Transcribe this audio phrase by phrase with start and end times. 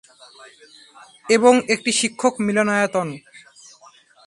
[1.29, 3.07] এবং একটি শিক্ষক মিলনায়তন।